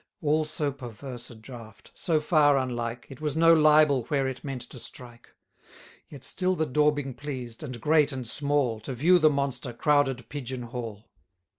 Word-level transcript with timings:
All 0.19 0.45
so 0.45 0.71
perverse 0.71 1.29
a 1.29 1.35
draught, 1.35 1.91
so 1.93 2.19
far 2.19 2.57
unlike, 2.57 3.05
It 3.11 3.21
was 3.21 3.37
no 3.37 3.53
libel 3.53 4.05
where 4.05 4.25
it 4.25 4.43
meant 4.43 4.63
to 4.71 4.79
strike. 4.79 5.27
1050 6.09 6.15
Yet 6.15 6.23
still 6.23 6.55
the 6.55 6.65
daubing 6.65 7.13
pleased, 7.13 7.61
and 7.61 7.79
great 7.79 8.11
and 8.11 8.25
small, 8.27 8.79
To 8.79 8.95
view 8.95 9.19
the 9.19 9.29
monster, 9.29 9.73
crowded 9.73 10.27
Pigeon 10.27 10.63
Hall. 10.63 11.11